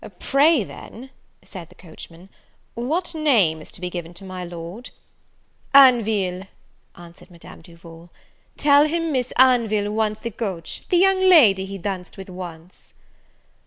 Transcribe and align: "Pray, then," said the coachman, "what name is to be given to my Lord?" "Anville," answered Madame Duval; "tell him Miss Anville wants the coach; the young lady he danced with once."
"Pray, 0.17 0.63
then," 0.63 1.11
said 1.43 1.69
the 1.69 1.75
coachman, 1.75 2.29
"what 2.73 3.13
name 3.13 3.61
is 3.61 3.69
to 3.71 3.79
be 3.79 3.87
given 3.87 4.15
to 4.15 4.23
my 4.23 4.43
Lord?" 4.43 4.89
"Anville," 5.75 6.47
answered 6.95 7.29
Madame 7.29 7.61
Duval; 7.61 8.09
"tell 8.57 8.87
him 8.87 9.11
Miss 9.11 9.31
Anville 9.37 9.91
wants 9.91 10.19
the 10.19 10.31
coach; 10.31 10.87
the 10.89 10.97
young 10.97 11.19
lady 11.19 11.65
he 11.67 11.77
danced 11.77 12.17
with 12.17 12.31
once." 12.31 12.95